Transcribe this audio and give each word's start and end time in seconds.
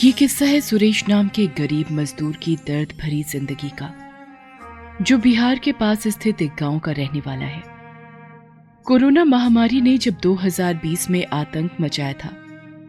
ये 0.00 0.10
किस्सा 0.12 0.44
है 0.44 0.60
सुरेश 0.60 1.02
नाम 1.08 1.28
के 1.28 1.46
गरीब 1.58 1.86
मजदूर 1.92 2.36
की 2.36 2.54
दर्द 2.66 2.92
भरी 3.00 3.22
ज़िंदगी 3.22 3.68
का, 3.80 3.88
जो 5.02 5.18
बिहार 5.18 5.58
के 5.58 5.72
पास 5.72 6.06
स्थित 6.08 6.42
एक 6.42 6.52
गाँव 6.60 6.78
का 6.78 6.92
रहने 6.92 7.20
वाला 7.20 7.46
है। 7.46 7.62
कोरोना 8.86 9.24
महामारी 9.24 9.80
ने 9.80 9.96
जब 9.98 10.20
2020 10.22 11.08
में 11.10 11.26
आतंक 11.26 11.76
मचाया 11.80 12.12
था 12.14 12.28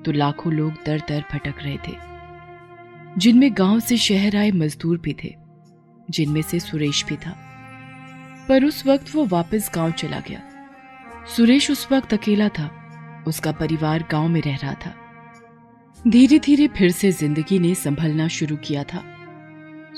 तो 0.06 0.12
लाखों 0.12 0.54
लोग 0.54 0.72
दर 0.86 1.02
दर 1.10 1.24
भटक 1.34 1.62
रहे 1.64 1.78
थे, 1.78 1.96
जिनमें 3.18 3.50
गाँव 3.58 3.80
से 3.80 3.98
शहर 3.98 4.36
आए 4.36 4.52
मजदूर 4.54 4.98
भी 4.98 5.16
थे, 5.24 5.36
जिनमें 6.10 6.42
से 6.42 6.60
सुरेश 6.60 7.04
भी 7.10 7.16
था। 7.18 7.36
पर 8.50 8.66
उस 8.66 8.86
वक्त 8.88 9.16
वो 9.16 9.26
वापस 9.28 9.72
गाँव 9.76 9.92
चला 9.94 10.20
गया। 10.30 10.42
सुरेश 11.36 11.72
उस 11.72 11.88
वक्त 11.92 12.14
अकेला 12.14 12.50
था, 12.50 12.72
उसका 13.28 13.52
परिवार 13.52 14.08
गाँव 14.12 14.28
में 14.28 14.42
रह 14.42 14.56
रहा 14.56 14.74
था। 14.76 14.96
धीरे 16.08 16.38
धीरे 16.40 16.68
फिर 16.68 16.92
से 16.92 17.12
ज़िंदगी 17.12 17.58
ने 17.60 17.74
संभलना 17.76 18.28
शुरू 18.28 18.56
किया 18.58 18.84
था। 18.84 19.04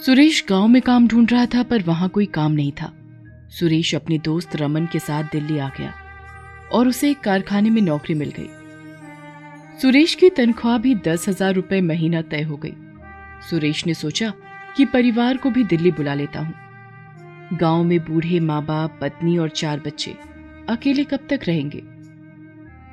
सुरेश 0.06 0.44
गाँव 0.50 0.68
में 0.68 0.82
काम 0.82 1.08
ढूंढ 1.08 1.32
रहा 1.32 1.46
था, 1.46 1.62
पर 1.64 1.84
वहाँ 1.84 2.10
कोई 2.10 2.26
काम 2.26 2.52
नहीं 2.52 2.72
था। 2.72 2.92
सुरेश 3.50 3.94
अपने 3.96 4.18
दोस्त 4.18 4.56
रमन 4.56 4.86
के 4.86 5.00
साथ 5.00 5.24
दिल्ली 5.24 5.58
आ 5.58 5.70
गया 5.70 5.94
और 6.72 6.88
उसे 6.88 7.10
एक 7.12 7.20
कारखाने 7.20 7.70
में 7.70 7.82
नौकरी 7.82 8.16
मिल 8.16 8.34
गई। 8.40 8.48
सुरेश 9.82 10.16
की 10.16 10.30
तनख्वाह 10.30 10.78
भी 10.78 10.94
दस 10.98 11.28
हज़ार 11.30 11.54
रुपए 11.54 11.80
महीना 11.82 12.22
तय 12.22 12.42
हो 12.42 12.58
गई। 12.58 12.74
सुरेश 13.50 13.86
ने 13.88 13.94
सोचा 13.94 14.34
कि 14.78 14.86
परिवार 14.86 15.38
को 15.38 15.50
भी 15.50 15.64
दिल्ली 15.64 15.92
बुला 15.92 16.14
लेता 16.14 16.40
हूँ। 16.40 17.58
गाँव 17.58 17.84
में 17.84 18.00
बूढ़े 18.00 18.40
माँ 18.40 18.62
बाप 18.66 18.98
पत्नी 19.02 19.38
और 19.38 19.50
चार 19.52 19.80
बच्चे 19.80 20.16
अकेले 20.70 21.04
कब 21.04 21.28
तक 21.30 21.48
रहेंगे? 21.48 21.82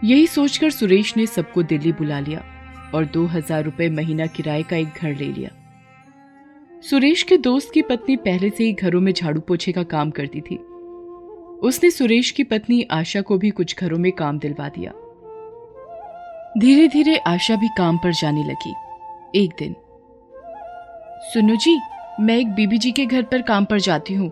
यही 0.05 0.27
सोचकर 0.27 0.71
सुरेश 0.71 1.17
ने 1.17 1.27
सबको 1.27 1.63
दिल्ली 1.63 1.93
बुला 1.93 2.21
लिया। 2.21 2.45
और 2.95 3.05
दो 3.05 3.25
हज़ार 3.27 3.65
रुपए 3.65 3.89
महीना 3.91 4.27
किराए 4.27 4.63
का 4.63 4.77
एक 4.77 4.99
घर 5.03 5.15
ले 5.17 5.27
लिया। 5.27 5.51
सुरेश 6.85 7.23
के 7.23 7.37
दोस्त 7.39 7.71
की 7.75 7.83
पत्नी 7.83 8.17
पहले 8.17 8.51
से 8.51 8.65
ही 8.65 8.73
घरों 8.73 9.01
में 9.01 9.13
झाड़ू 9.13 9.41
पोछे 9.41 9.73
का 9.73 9.83
काम 9.85 10.11
करती 10.11 10.41
थी। 10.41 10.57
उसने 11.63 11.91
सुरेश 11.91 12.31
की 12.31 12.45
पत्नी 12.45 12.83
आशा 12.91 13.21
को 13.21 13.39
भी 13.39 13.51
कुछ 13.51 13.77
घरों 13.79 13.99
में 13.99 14.11
काम 14.13 14.39
दिलवा 14.39 14.69
दिया। 14.69 14.93
धीरे 16.59 16.89
धीरे 16.89 17.17
आशा 17.19 17.57
भी 17.57 17.69
काम 17.79 17.99
पर 17.99 18.13
जाने 18.13 18.45
लगी। 18.45 18.75
एक 19.35 19.51
दिन, 19.59 19.75
सुनो 21.25 21.57
जी, 21.57 21.79
मैं 22.21 22.37
एक 22.39 22.55
बीबी 22.55 22.79
जी 22.79 22.93
के 22.93 23.07
घर 23.07 23.23
पर 23.23 23.43
काम 23.43 23.65
पर 23.65 23.81
जाती 23.81 24.15
हूँ। 24.15 24.29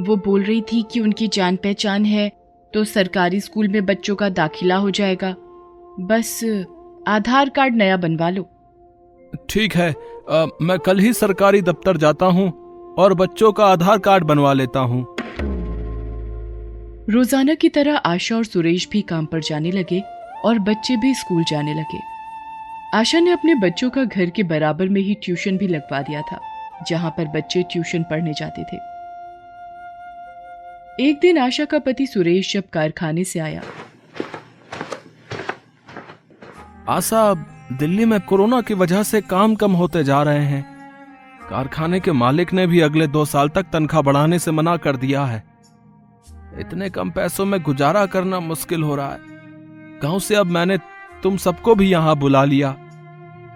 वो 0.00 0.16
बोल 0.16 0.42
रही 0.42 0.60
थी 0.62 0.82
कि 0.82 1.00
उनकी 1.00 1.28
जान 1.28 1.56
पहचान 1.56 2.04
है 2.04 2.30
तो 2.72 2.84
सरकारी 2.84 3.40
स्कूल 3.40 3.68
में 3.68 3.84
बच्चों 3.86 4.14
का 4.16 4.28
दाखिला 4.30 4.76
हो 4.76 4.90
जाएगा। 4.90 5.34
बस 6.02 6.38
आधार 7.08 7.48
कार्ड 7.48 7.76
नया 7.76 7.96
बनवा 7.96 8.28
लो। 8.30 8.48
ठीक 9.48 9.74
है। 9.74 9.90
आ, 10.30 10.46
मैं 10.62 10.78
कल 10.78 10.98
ही 10.98 11.12
सरकारी 11.12 11.60
दफ्तर 11.62 11.96
जाता 11.96 12.26
हूँ 12.26 12.50
और 12.98 13.14
बच्चों 13.14 13.52
का 13.52 13.66
आधार 13.66 13.98
कार्ड 13.98 14.24
बनवा 14.24 14.52
लेता 14.52 14.80
हूँ। 14.80 15.06
रोज़ाना 17.10 17.54
की 17.54 17.68
तरह 17.68 17.96
आशा 17.96 18.36
और 18.36 18.44
सुरेश 18.44 18.88
भी 18.92 19.00
काम 19.02 19.26
पर 19.26 19.40
जाने 19.40 19.70
लगे 19.70 20.00
और 20.44 20.58
बच्चे 20.58 20.96
भी 20.96 21.14
स्कूल 21.14 21.44
जाने 21.44 21.74
लगे। 21.74 22.00
आशा 22.94 23.20
ने 23.20 23.30
अपने 23.30 23.54
बच्चों 23.54 23.90
का 23.90 24.04
घर 24.04 24.30
के 24.30 24.42
बराबर 24.42 24.88
में 24.88 25.00
ही 25.00 25.14
ट्यूशन 25.14 25.56
भी 25.56 25.66
लगवा 25.66 26.00
दिया 26.02 26.22
था 26.22 26.40
जहाँ 26.88 27.10
पर 27.10 27.24
बच्चे 27.28 27.62
ट्यूशन 27.62 28.02
पढ़ने 28.02 28.32
जाते 28.32 28.62
थे। 28.62 28.76
एक 31.08 31.18
दिन 31.20 31.38
आशा 31.38 31.64
का 31.64 31.78
पति 31.78 32.06
सुरेश 32.06 32.52
जब 32.52 32.68
कारखाने 32.72 33.24
से 33.24 33.38
आया 33.38 33.62
आशा, 36.90 37.34
दिल्ली 37.72 38.04
में 38.04 38.20
कोरोना 38.20 38.60
की 38.60 38.74
वजह 38.74 39.02
से 39.02 39.20
काम 39.20 39.54
कम 39.54 39.72
होते 39.72 40.02
जा 40.04 40.22
रहे 40.22 40.44
हैं। 40.44 40.62
कारखाने 41.50 42.00
के 42.00 42.12
मालिक 42.12 42.52
ने 42.52 42.66
भी 42.66 42.80
अगले 42.80 43.06
दो 43.06 43.24
साल 43.24 43.48
तक 43.48 43.66
तनख्वाह 43.72 44.02
बढ़ाने 44.02 44.38
से 44.38 44.50
मना 44.50 44.76
कर 44.76 44.96
दिया 44.96 45.24
है। 45.24 45.42
इतने 46.60 46.88
कम 46.90 47.10
पैसों 47.10 47.44
में 47.46 47.60
गुजारा 47.62 48.04
करना 48.06 48.40
मुश्किल 48.40 48.82
हो 48.82 48.94
रहा 48.94 49.12
है। 49.12 49.98
गाँव 50.02 50.18
से 50.18 50.34
अब 50.34 50.46
मैंने 50.46 50.78
तुम 51.22 51.36
सबको 51.36 51.74
भी 51.74 51.90
यहाँ 51.90 52.16
बुला 52.16 52.44
लिया। 52.44 52.74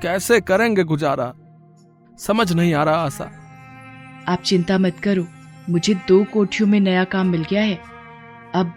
कैसे 0.03 0.41
करेंगे 0.41 0.85
गुजारा? 0.85 1.33
समझ 2.19 2.53
नहीं 2.53 2.75
आ 2.75 2.83
रहा 2.85 2.97
आशा। 2.97 3.31
आप 4.29 4.43
चिंता 4.45 4.79
मत 4.79 4.99
करो, 4.99 5.27
मुझे 5.71 5.95
दो 6.09 6.23
कोठियों 6.25 6.69
में 6.69 6.79
नया 6.81 7.05
काम 7.05 7.27
मिल 7.27 7.45
गया 7.51 7.63
है। 7.63 7.79
अब 8.55 8.75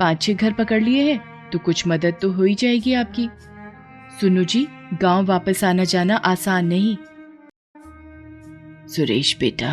पाँच 0.00 0.22
छह 0.22 0.32
घर 0.32 0.52
पकड़ 0.52 0.82
लिए 0.82 1.10
हैं 1.12 1.50
तो 1.52 1.58
कुछ 1.58 1.86
मदद 1.88 2.14
तो 2.22 2.32
हो 2.32 2.42
ही 2.42 2.54
जाएगी 2.54 2.94
आपकी। 2.94 3.28
सुनो 4.20 4.42
जी, 4.44 4.66
गाँव 5.02 5.24
वापस 5.26 5.62
आना 5.64 5.84
जाना 5.84 6.16
आसान 6.16 6.66
नहीं। 6.66 6.96
सुरेश 8.88 9.36
बेटा, 9.40 9.72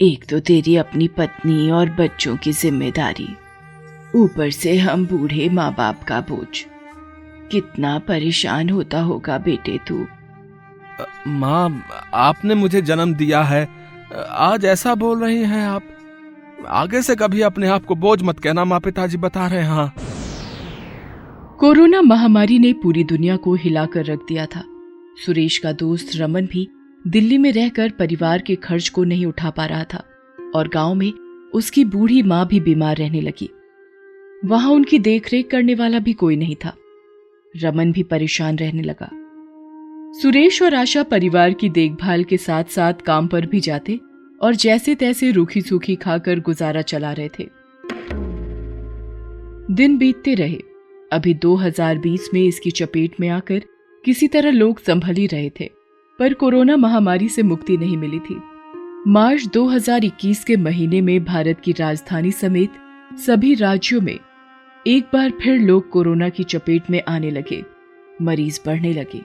एक 0.00 0.24
तो 0.30 0.40
तेरी 0.40 0.76
अपनी 0.76 1.08
पत्नी 1.08 1.70
और 1.70 1.90
बच्चों 1.90 2.36
की 2.36 2.52
ज़िम्मेदारी। 2.52 3.28
ऊपर 4.14 4.50
से 4.50 4.76
हम 4.78 5.06
बूढ़े 5.06 5.48
माँ 5.48 5.70
बाप 5.74 6.02
का 6.02 6.20
बोझ। 6.20 6.64
कितना 7.50 7.98
परेशान 7.98 8.70
होता 8.70 9.00
होगा 9.00 9.38
बेटे 9.38 9.78
तू। 9.88 10.06
माँ, 11.26 11.84
आपने 12.14 12.54
मुझे 12.54 12.82
जन्म 12.82 13.14
दिया 13.14 13.42
है। 13.42 13.68
आज 14.28 14.64
ऐसा 14.64 14.94
बोल 14.94 15.24
रही 15.24 15.42
हैं 15.42 15.66
आप। 15.66 15.82
आगे 16.66 17.02
से 17.02 17.16
कभी 17.16 17.40
अपने 17.42 17.68
आप 17.68 17.84
को 17.84 17.94
बोझ 17.94 18.22
मत 18.22 18.38
कहना 18.38 18.64
माँ 18.64 18.80
पिताजी 18.80 19.16
बता 19.16 19.46
रहे 19.46 19.62
हैं 19.62 19.70
हाँ। 19.70 19.94
कोरोना 21.64 22.02
महामारी 22.02 22.58
ने 22.58 22.72
पूरी 22.72 23.04
दुनिया 23.04 23.36
को 23.36 23.54
हिलाकर 23.54 24.04
रख 24.04 24.18
दिया 24.18 24.46
था। 24.46 24.64
सुरेश 25.26 25.58
का 25.58 25.72
दोस्त 25.72 26.10
रमन 26.16 26.46
भी 26.46 26.68
दिल्ली 27.06 27.38
में 27.38 27.52
रहकर 27.52 27.90
परिवार 27.90 28.42
के 28.42 28.54
खर्च 28.54 28.88
को 28.88 29.04
नहीं 29.04 29.26
उठा 29.26 29.50
पा 29.50 29.66
रहा 29.66 29.84
था 29.84 30.04
और 30.54 30.68
गाँव 30.68 30.94
में 30.94 31.12
उसकी 31.54 31.84
बूढ़ी 31.84 32.22
माँ 32.22 32.46
भी 32.46 32.60
बीमार 32.60 32.96
रहने 32.96 33.20
लगी। 33.20 33.50
वहाँ 34.44 34.70
उनकी 34.70 34.98
देखरेख 34.98 35.48
करने 35.50 35.74
वाला 35.74 35.98
भी 35.98 36.12
कोई 36.12 36.36
नहीं 36.36 36.56
था। 36.56 36.76
रमन 37.56 37.92
भी 37.92 38.02
परेशान 38.02 38.56
रहने 38.56 38.82
लगा। 38.82 39.10
सुरेश 40.20 40.62
और 40.62 40.74
आशा 40.74 41.02
परिवार 41.02 41.52
की 41.52 41.68
देखभाल 41.68 42.24
के 42.24 42.36
साथ 42.36 42.64
साथ 42.64 42.94
काम 42.94 43.26
पर 43.26 43.46
भी 43.46 43.60
जाते 43.60 44.00
और 44.40 44.54
जैसे 44.54 44.94
तैसे 44.94 45.30
रूखी 45.30 45.60
सूखी 45.60 45.96
खाकर 45.96 46.40
गुजारा 46.40 46.82
चला 46.82 47.12
रहे 47.12 47.28
थे। 47.28 47.48
दिन 49.74 49.98
बीतते 49.98 50.34
रहे। 50.34 50.73
अभी 51.14 51.34
2020 51.34 52.28
में 52.34 52.42
इसकी 52.42 52.70
चपेट 52.70 53.20
में 53.20 53.28
आकर 53.28 53.62
किसी 54.04 54.28
तरह 54.28 54.50
लोग 54.50 54.80
संभल 54.80 55.14
ही 55.14 55.26
रहे 55.26 55.50
थे, 55.50 55.70
पर 56.18 56.34
कोरोना 56.34 56.76
महामारी 56.76 57.28
से 57.28 57.42
मुक्ति 57.42 57.76
नहीं 57.76 57.96
मिली 57.96 58.18
थी। 58.20 58.40
मार्च 59.08 59.46
2021 59.46 60.44
के 60.44 60.56
महीने 60.56 61.00
में 61.00 61.24
भारत 61.24 61.60
की 61.60 61.72
राजधानी 61.72 62.32
समेत 62.32 62.70
सभी 63.26 63.54
राज्यों 63.54 64.00
में 64.00 64.18
एक 64.86 65.04
बार 65.12 65.30
फिर 65.42 65.60
लोग 65.60 65.88
कोरोना 65.90 66.28
की 66.28 66.44
चपेट 66.44 66.90
में 66.90 67.00
आने 67.08 67.30
लगे, 67.30 67.62
मरीज़ 68.22 68.60
बढ़ने 68.66 68.92
लगे। 68.92 69.22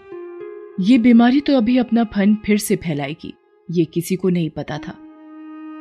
ये 0.84 0.98
बीमारी 0.98 1.42
तो 1.42 1.58
अभी 1.58 1.78
अपना 1.78 2.04
फन 2.06 2.36
फिर 2.36 2.58
से 2.58 2.76
फैलाएगी, 2.76 3.34
ये 3.70 3.86
किसी 3.86 4.16
को 4.16 4.30
नहीं 4.30 4.50
पता 4.50 4.78
था। 4.78 4.96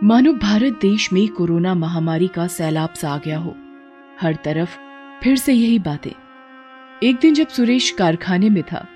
मानो 0.05 0.33
भारत 0.33 0.79
देश 0.83 1.13
में 1.13 1.27
कोरोना 1.29 1.75
महामारी 1.75 2.29
का 2.29 2.47
सैलाब 2.47 2.95
सा 2.95 3.11
आ 3.11 3.19
गया 3.19 3.39
हो। 3.39 3.55
हर 4.21 4.39
तरफ़ 4.45 4.79
फिर 5.25 5.37
से 5.37 5.53
यही 5.53 5.79
बातें। 5.79 6.11
एक 7.03 7.17
दिन 7.17 7.35
जब 7.35 7.49
सुरेश 7.49 7.91
कारखाने 7.91 8.51
में 8.51 8.63
था, 8.63 8.87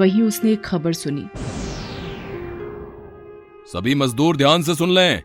वहीं 0.00 0.22
उसने 0.22 0.52
एक 0.52 0.64
खबर 0.64 0.92
सुनी। 0.92 1.28
सभी 3.66 3.94
मजदूर 3.94 4.36
ध्यान 4.36 4.62
से 4.62 4.74
सुन 4.74 4.90
लें। 4.90 5.22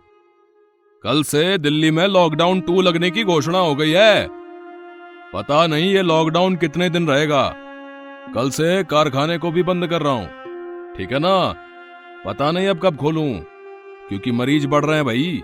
कल 1.04 1.24
से 1.24 1.58
दिल्ली 1.58 1.92
में 1.92 2.08
लॉकडाउन 2.08 2.62
टू 2.62 2.82
लगने 2.82 3.12
की 3.12 3.24
घोषणा 3.24 3.60
हो 3.60 3.76
गई 3.76 3.92
है। 3.92 4.28
पता 5.34 5.68
नहीं 5.68 5.94
ये 5.94 6.02
लॉकडाउन 6.02 6.56
कितने 6.56 6.90
दिन 6.90 7.08
रहेगा। 7.08 7.56
कल 8.36 8.50
से 8.50 8.84
कारखाने 8.84 9.38
को 9.38 9.52
भी 9.52 9.64
बंद 9.64 9.88
कर 9.88 10.02
रहा 10.02 10.14
हूँ। 10.14 10.28
ठीक 10.98 11.12
है 11.12 11.20
ना? 11.20 11.56
पता 12.26 12.52
नहीं 12.52 12.68
अब 12.68 12.80
कब 12.84 12.96
खोलूं, 12.96 13.34
क्योंकि 14.10 14.32
मरीज़ 14.32 14.68
बढ़ 14.68 14.86
रहे 14.86 14.96
हैं 14.96 15.06
भाई। 15.06 15.44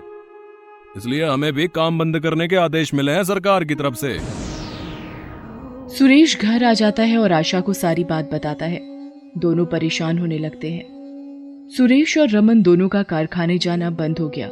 इसलिए 0.96 1.24
हमें 1.24 1.52
भी 1.52 1.68
काम 1.68 1.98
बंद 1.98 2.20
करने 2.20 2.48
के 2.48 2.56
आदेश 2.56 2.94
मिले 2.94 3.12
हैं 3.12 3.24
सरकार 3.24 3.64
की 3.64 3.74
तरफ़ 3.74 3.94
से। 3.94 4.45
सुरेश 5.88 6.40
घर 6.40 6.64
आ 6.64 6.72
जाता 6.72 7.02
है 7.02 7.18
और 7.18 7.32
आशा 7.32 7.60
को 7.60 7.72
सारी 7.72 8.04
बात 8.04 8.30
बताता 8.32 8.66
है। 8.66 8.80
दोनों 9.38 9.66
परेशान 9.66 10.18
होने 10.18 10.38
लगते 10.38 10.72
हैं। 10.72 10.84
सुरेश 11.76 12.18
और 12.18 12.28
रमन 12.28 12.62
दोनों 12.62 12.88
का 12.88 13.02
कारखाने 13.02 13.58
जाना 13.58 13.90
बंद 13.90 14.18
हो 14.18 14.28
गया। 14.28 14.48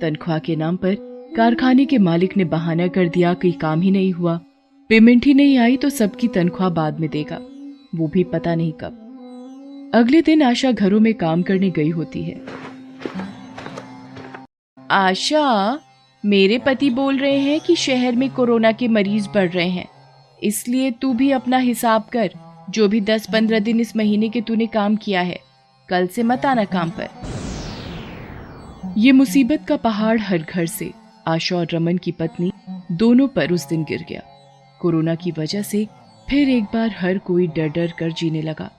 तनख्वाह 0.00 0.38
के 0.38 0.56
नाम 0.56 0.76
पर 0.76 0.96
कारखाने 1.36 1.84
के 1.84 1.98
मालिक 1.98 2.36
ने 2.36 2.44
बहाना 2.44 2.86
कर 2.86 3.08
दिया 3.08 3.34
कि 3.34 3.52
काम 3.52 3.80
ही 3.80 3.90
नहीं 3.90 4.12
हुआ। 4.12 4.40
पेमेंट 4.88 5.26
ही 5.26 5.34
नहीं 5.34 5.58
आई 5.58 5.76
तो 5.76 5.90
सबकी 5.90 6.28
तनख्वाह 6.28 6.68
बाद 6.68 7.00
में 7.00 7.10
देगा। 7.10 7.40
वो 7.94 8.08
भी 8.08 8.24
पता 8.24 8.54
नहीं 8.54 8.72
कब। 8.72 9.90
अगले 9.94 10.22
दिन 10.22 10.42
आशा 10.42 10.72
घरों 10.72 11.00
में 11.00 11.14
काम 11.14 11.42
करने 11.42 11.70
गई 11.70 11.90
होती 11.90 12.22
है। 12.22 12.40
आशा, 14.90 15.78
मेरे 16.26 16.58
पति 16.58 16.90
बोल 16.90 17.18
रहे 17.18 17.38
हैं 17.38 17.60
कि 17.60 17.76
शहर 17.76 18.16
में 18.16 18.30
कोरोना 18.30 18.72
के 18.72 18.88
मरीज़ 18.88 19.28
बढ़ 19.34 19.50
रहे 19.50 19.68
हैं। 19.68 19.97
इसलिए 20.42 20.90
तू 20.90 21.14
भी 21.14 21.30
अपना 21.30 21.58
हिसाब 21.58 22.04
कर, 22.12 22.30
जो 22.70 22.88
भी 22.88 23.00
दस 23.00 23.26
पंद्रह 23.32 23.58
दिन 23.58 23.80
इस 23.80 23.96
महीने 23.96 24.28
के 24.28 24.40
तूने 24.40 24.66
काम 24.66 24.96
किया 24.96 25.20
है, 25.20 25.40
कल 25.88 26.06
से 26.06 26.22
मत 26.22 26.46
आना 26.46 26.64
काम 26.64 26.90
पर। 26.90 27.08
ये 28.98 29.12
मुसीबत 29.12 29.64
का 29.68 29.76
पहाड़ 29.76 30.20
हर 30.20 30.38
घर 30.38 30.66
से, 30.66 30.92
आशा 31.26 31.56
और 31.56 31.66
रमन 31.72 31.98
की 31.98 32.12
पत्नी, 32.12 32.52
दोनों 32.92 33.28
पर 33.28 33.52
उस 33.52 33.68
दिन 33.68 33.84
गिर 33.84 34.04
गया। 34.08 34.22
कोरोना 34.80 35.14
की 35.14 35.30
वजह 35.30 35.62
से 35.62 35.88
फिर 36.30 36.48
एक 36.48 36.64
बार 36.64 36.94
हर 36.98 37.18
कोई 37.18 37.46
डर 37.46 37.68
डर 37.68 37.92
कर 37.98 38.12
जीने 38.12 38.42
लगा। 38.42 38.70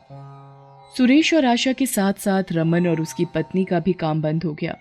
सुरेश 0.98 1.34
और 1.34 1.46
आशा 1.46 1.74
के 1.74 1.86
साथ 1.86 2.14
साथ 2.14 2.44
रमन 2.52 2.88
और 2.88 3.02
उसकी 3.02 3.26
पत्नी 3.26 3.66
का 3.66 3.80
भी 3.80 3.94
काम 3.94 4.22
बंद 4.22 4.44
हो 4.44 4.54
गया। 4.54 4.78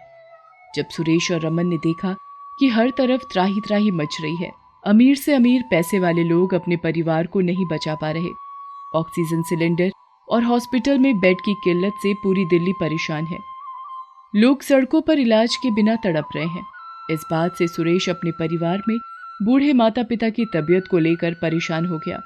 जब 0.75 0.89
सुरेश 0.89 1.33
और 1.33 1.41
रमन 1.41 1.67
ने 1.67 1.77
देखा 1.77 2.17
कि 2.59 2.69
हर 2.69 2.91
तरफ़ 2.91 3.23
त्राही 3.33 3.61
त्राही 3.61 3.91
मच 3.91 4.17
रही 4.21 4.37
है 4.37 4.51
अमीर 4.85 5.17
से 5.17 5.35
अमीर 5.35 5.63
पैसे 5.71 5.99
वाले 5.99 6.23
लोग 6.25 6.55
अपने 6.55 6.77
परिवार 6.77 7.27
को 7.27 7.41
नहीं 7.41 7.67
बचा 7.67 7.95
पा 7.95 8.11
रहे। 8.11 8.31
ऑक्सीजन 8.95 9.43
सिलेंडर 9.43 9.91
और 10.29 10.45
हॉस्पिटल 10.45 10.99
में 10.99 11.19
बेड 11.21 11.41
की 11.41 11.55
किल्लत 11.55 11.93
से 12.03 12.13
पूरी 12.15 12.45
दिल्ली 12.45 12.73
परेशान 12.73 13.25
है। 13.25 13.39
लोग 14.35 14.63
सड़कों 14.63 15.01
पर 15.01 15.19
इलाज 15.19 15.57
के 15.57 15.71
बिना 15.71 15.97
तड़प 15.97 16.29
रहे 16.37 16.47
हैं। 16.47 16.65
इस 17.11 17.25
बात 17.31 17.57
से 17.57 17.69
सुरेश 17.69 18.09
अपने 18.09 18.31
परिवार 18.31 18.83
में 18.89 18.97
बूढ़े 19.43 19.73
माता 19.73 20.03
पिता 20.03 20.29
की 20.29 20.45
तबीयत 20.45 20.87
को 20.87 20.99
लेकर 20.99 21.35
परेशान 21.35 21.87
हो 21.87 21.99
गया। 21.99 22.21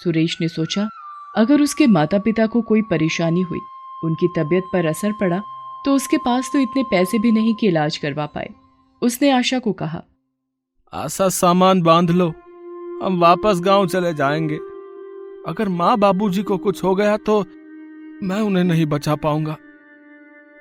सुरेश 0.00 0.36
ने 0.40 0.48
सोचा, 0.48 0.88
अगर 1.36 1.60
उसके 1.60 1.86
माता 1.86 2.18
पिता 2.18 2.46
को 2.46 2.62
कोई 2.62 2.82
परेशानी 2.82 3.42
हुई, 3.42 3.60
उनकी 4.04 4.28
तबीयत 4.36 4.64
पर 4.72 4.86
असर 4.86 5.12
पड़ा 5.12 5.42
तो 5.84 5.94
उसके 5.94 6.16
पास 6.16 6.50
तो 6.52 6.58
इतने 6.58 6.82
पैसे 6.82 7.18
भी 7.18 7.32
नहीं 7.32 7.54
कि 7.54 7.66
इलाज 7.68 7.96
करवा 7.96 8.26
पाए। 8.26 8.48
उसने 9.02 9.30
आशा 9.30 9.58
को 9.58 9.72
कहा 9.72 10.02
आशा 10.92 11.28
सामान 11.28 11.82
बाँध 11.82 12.10
लो। 12.10 12.28
हम 13.02 13.18
वापस 13.20 13.60
गाँव 13.60 13.86
चले 13.86 14.14
जाएँगे। 14.14 14.56
अगर 15.48 15.68
माँ 15.68 15.96
बाबूजी 15.98 16.42
को 16.42 16.58
कुछ 16.58 16.82
हो 16.84 16.94
गया 16.94 17.16
तो 17.16 17.44
मैं 18.22 18.40
उन्हें 18.40 18.64
नहीं 18.64 18.86
बचा 18.86 19.14
पाऊँगा। 19.14 19.56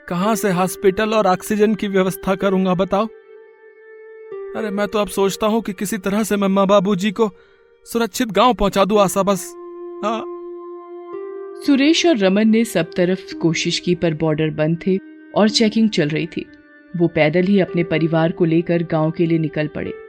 कहाँ 0.09 0.35
से 0.35 0.51
हॉस्पिटल 0.51 1.13
और 1.13 1.27
ऑक्सीजन 1.27 1.75
की 1.75 1.87
व्यवस्था 1.87 2.35
करूँगा 2.35 2.73
बताओ? 2.73 3.05
अरे 4.57 4.69
मैं 4.69 4.87
तो 4.87 4.99
अब 4.99 5.07
सोचता 5.07 5.47
हूँ 5.47 5.61
कि 5.61 5.73
किसी 5.73 5.97
तरह 5.97 6.23
से 6.23 6.37
मैं 6.37 6.47
माँ 6.47 6.67
बाबूजी 6.67 7.11
को 7.11 7.29
सुरक्षित 7.85 8.31
गाँव 8.31 8.53
पहुँचा 8.53 8.85
दू 8.85 8.97
आशा 8.97 9.23
बस। 9.23 9.45
हाँ। 10.05 10.21
सुरेश 11.65 12.05
और 12.05 12.17
रमन 12.17 12.47
ने 12.47 12.65
सब 12.65 12.91
तरफ़ 12.97 13.33
कोशिश 13.35 13.79
की 13.79 13.95
पर 13.95 14.13
बॉर्डर 14.13 14.49
बंद 14.49 14.79
थे 14.87 14.97
और 15.35 15.49
चेकिंग 15.49 15.89
चल 15.89 16.09
रही 16.09 16.27
थी। 16.27 16.45
वो 16.97 17.07
पैदल 17.07 17.41
ही 17.41 17.59
अपने 17.59 17.83
परिवार 17.83 18.31
को 18.31 18.45
लेकर 18.45 18.83
गाँव 18.83 19.11
के 19.11 19.25
लिए 19.25 19.39
निकल 19.39 19.67
पड़े। 19.67 20.04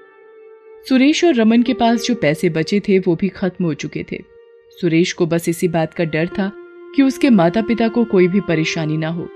सुरेश 0.87 1.25
और 1.25 1.35
रमन 1.35 1.63
के 1.63 1.75
पास 1.75 2.03
जो 2.03 2.15
पैसे 2.15 2.49
बचे 2.49 2.79
थे, 2.81 2.99
वो 2.99 3.15
भी 3.17 3.29
खत्म 3.29 3.65
हो 3.65 3.75
चुके 3.75 4.05
थे। 4.13 4.19
सुरेश 4.73 5.13
को 5.13 5.27
बस 5.27 5.49
इसी 5.49 5.69
बात 5.69 5.95
का 5.95 6.05
डर 6.05 6.27
था 6.29 6.51
कि 6.97 7.03
उसके 7.03 7.31
माता 7.31 7.63
पिता 7.63 7.89
को 7.89 8.05
कोई 8.05 8.29
भी 8.29 8.41
परेशानी 8.41 8.97
ना 8.97 9.09
हो। 9.09 9.29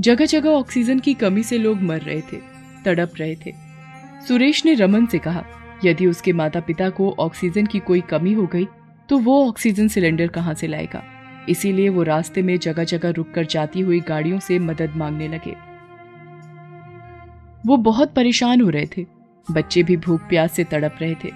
जगह 0.00 0.24
जगह 0.24 0.50
ऑक्सीजन 0.50 0.98
की 0.98 1.14
कमी 1.14 1.42
से 1.42 1.58
लोग 1.58 1.80
मर 1.82 2.00
रहे 2.00 2.20
थे, 2.22 2.36
तड़प 2.84 3.12
रहे 3.16 3.36
थे। 3.36 3.52
सुरेश 4.28 4.64
ने 4.64 4.74
रमन 4.74 5.06
से 5.06 5.18
कहा, 5.18 5.44
यदि 5.84 6.06
उसके 6.06 6.32
माता 6.32 6.60
पिता 6.60 6.88
को 6.90 7.10
ऑक्सीजन 7.18 7.66
की 7.66 7.78
कोई 7.78 8.00
कमी 8.00 8.32
हो 8.32 8.46
गई 8.46 8.66
तो 9.08 9.18
वो 9.18 9.44
ऑक्सीजन 9.48 9.88
सिलेंडर 9.88 10.28
कहाँ 10.28 10.54
से 10.54 10.66
लाएगा? 10.66 11.02
इसीलिए 11.48 11.88
वो 11.88 12.02
रास्ते 12.02 12.42
में 12.42 12.58
जगह 12.58 12.84
जगह 12.84 13.10
रुक 13.10 13.30
कर 13.30 13.46
जाती 13.46 13.80
हुई 13.80 14.00
गाड़ियों 14.00 14.38
से 14.38 14.58
मदद 14.58 14.92
मांगने 14.96 15.28
लगे। 15.28 15.54
वो 17.66 17.76
बहुत 17.78 18.14
परेशान 18.14 18.60
हो 18.60 18.68
रहे 18.68 18.86
थे। 18.86 19.06
बच्चे 19.50 19.82
भी 19.82 19.96
भूख 19.96 20.20
प्यास 20.20 20.52
से 20.52 20.64
तड़प 20.64 20.96
रहे 21.00 21.14
थे। 21.14 21.30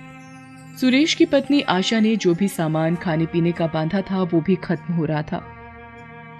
सुरेश 0.80 1.14
की 1.14 1.24
पत्नी 1.24 1.60
आशा 1.60 2.00
ने 2.00 2.16
जो 2.16 2.34
भी 2.34 2.48
सामान 2.48 2.96
खाने 2.96 3.26
पीने 3.26 3.52
का 3.52 3.66
बांधा 3.66 4.00
था, 4.00 4.22
वो 4.22 4.40
भी 4.40 4.54
खत्म 4.54 4.94
हो 4.94 5.04
रहा 5.04 5.22
था। 5.22 5.50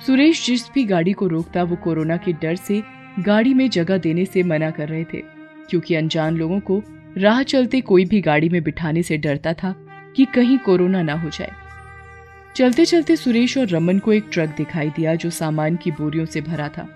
सुरेश 0.07 0.47
जिस 0.47 0.73
भी 0.73 0.85
गाड़ी 0.85 1.13
को 1.13 1.27
रोकता, 1.27 1.63
वो 1.63 1.77
कोरोना 1.77 2.17
के 2.17 2.33
डर 2.33 2.57
से 2.57 2.83
गाड़ी 3.21 3.55
में 3.55 3.71
जगह 3.71 3.99
देने 3.99 4.25
से 4.25 4.43
मना 4.43 4.71
कर 4.71 4.89
रहे 4.89 5.05
थे, 5.05 5.23
क्योंकि 5.71 5.95
अनजान 5.95 6.37
लोगों 6.37 6.61
को 6.61 6.83
राह 7.19 7.43
चलते 7.43 7.81
कोई 7.81 8.05
भी 8.05 8.21
गाड़ी 8.21 8.49
में 8.49 8.63
बिठाने 8.63 9.03
से 9.03 9.17
डरता 9.17 9.53
था 9.53 9.75
कि 10.17 10.25
कहीं 10.25 10.59
कोरोना 10.59 11.03
ना 11.03 11.15
हो 11.15 11.31
जाए। 11.31 11.51
चलते 12.57 12.85
चलते 12.85 13.17
सुरेश 13.17 13.59
और 13.59 13.69
रमन 13.69 13.99
को 13.99 14.13
एक 14.13 14.25
ट्रक 14.33 14.49
दिखाई 14.57 14.91
दिया, 14.91 15.15
जो 15.15 15.31
सामान 15.31 15.77
की 15.77 15.91
बोरियों 15.91 16.27
से 16.27 16.41
भरा 16.41 16.69
था। 16.69 16.89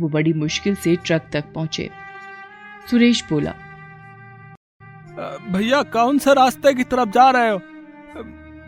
वो 0.00 0.08
बड़ी 0.08 0.32
मुश्किल 0.32 0.74
से 0.74 0.96
ट्रक 0.96 1.26
तक 1.32 1.44
पहुँचे। 1.54 1.90
सुरेश 2.90 3.24
बोला 3.30 3.54
भैया, 5.48 5.82
कौन 5.84 6.18
से 6.18 6.34
रास्ते 6.34 6.72
की 6.74 6.84
तरफ़ 6.84 7.08
जा 7.10 7.30
रहे 7.30 7.48
हो? 7.50 7.60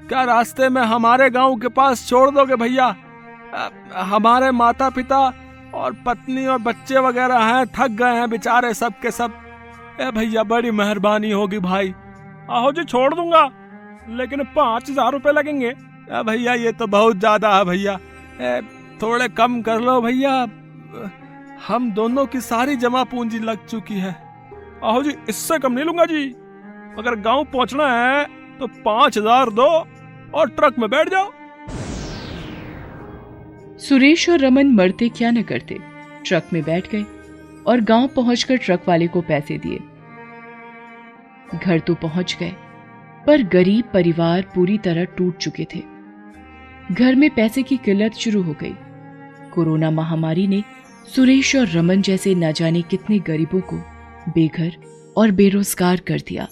क्या 0.09 0.23
रास्ते 0.25 0.69
में 0.69 0.83
हमारे 0.85 1.29
गाँव 1.31 1.57
के 1.57 1.69
पास 1.71 2.09
छोड़ 2.09 2.31
दोगे 2.31 2.57
भैया? 2.57 2.87
हमारे 4.07 4.51
माता 4.53 4.89
पिता 4.91 5.21
और 5.75 5.93
पत्नी 6.07 6.47
और 6.47 6.59
बच्चे 6.61 6.99
वगैरह 6.99 7.45
हैं, 7.45 7.67
थक 7.69 7.91
गए 7.93 8.15
हैं 8.15 8.29
बेचारे 8.31 8.73
सब 8.75 8.99
के 9.03 9.11
सब। 9.11 9.33
ए 10.01 10.11
भैया, 10.11 10.43
बड़ी 10.45 10.71
मेहरबानी 10.73 11.31
होगी 11.31 11.59
भाई। 11.61 11.95
आहो 12.51 12.73
जी, 12.73 12.85
छोड़ 12.85 13.15
दूँगा, 13.15 13.45
लेकिन 14.11 14.45
पाँच 14.57 14.91
हज़ार 14.91 15.13
रुपए 15.13 15.33
लगेंगे। 15.33 15.73
भैया, 16.25 16.55
ये 16.55 16.73
तो 16.73 16.87
बहुत 16.89 17.17
ज़्यादा 17.19 17.57
है 17.57 17.65
भैया। 17.65 17.97
थोड़े 19.03 19.29
कम 19.31 19.61
कर 19.63 19.81
लो 19.81 20.01
भैया। 20.01 20.33
हम 21.61 21.91
दोनों 21.93 22.25
की 22.27 22.41
सारी 22.41 22.77
जमा 22.77 23.03
पूंजी 23.05 23.39
लग 23.39 23.67
चुकी 23.67 23.95
है। 23.95 24.11
आहो 24.85 25.03
जी, 25.03 25.15
इससे 25.29 25.59
कम 25.59 25.73
नहीं 25.73 25.85
लूँगा 25.85 26.05
जी। 26.05 26.29
अगर 26.99 27.15
गाँव 27.21 27.45
पहुँचना 27.45 27.89
है 27.89 28.25
तो 28.59 28.67
पाँच 28.85 29.19
हज़ार 29.19 29.51
दो 29.51 29.69
और 30.35 30.51
ट्रक 30.51 30.79
में 30.79 30.89
बैठ 30.91 31.09
जाओ। 31.09 31.31
सुरेश 33.81 34.29
और 34.29 34.39
रमन 34.39 34.75
मरते 34.75 35.09
क्या 35.11 35.31
न 35.31 35.43
करते, 35.43 35.79
ट्रक 36.27 36.49
में 36.53 36.63
बैठ 36.63 36.91
गए 36.91 37.05
और 37.67 37.81
गाँव 37.83 38.09
पहुंचकर 38.17 38.57
ट्रक 38.57 38.89
वाले 38.89 39.07
को 39.07 39.21
पैसे 39.23 39.59
दिए। 39.59 39.79
घर 41.57 41.79
तो 41.79 41.95
पहुँच 41.97 42.37
गए, 42.41 42.53
पर 43.27 43.43
गरीब 43.53 43.85
परिवार 43.95 44.51
पूरी 44.55 44.79
तरह 44.79 45.05
टूट 45.17 45.37
चुके 45.37 45.67
थे। 45.75 45.83
घर 46.93 47.15
में 47.15 47.31
पैसे 47.31 47.63
की 47.63 47.77
किल्लत 47.77 48.15
शुरू 48.17 48.43
हो 48.43 48.55
गई। 48.61 48.75
कोरोना 49.51 49.91
महामारी 49.93 50.47
ने 50.47 50.63
सुरेश 51.09 51.57
और 51.57 51.69
रमन 51.69 52.03
जैसे 52.03 52.35
न 52.35 52.53
जाने 52.53 52.83
कितने 52.83 53.19
गरीबों 53.19 53.61
को 53.61 53.77
बेघर 54.35 54.73
और 55.17 55.31
बेरोजगार 55.31 56.01
कर 56.01 56.21
दिया। 56.29 56.49